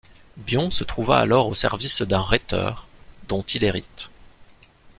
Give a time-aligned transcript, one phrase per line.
[0.35, 2.87] Bion se trouva alors au service d'un rhéteur,
[3.29, 4.09] dont il hérite.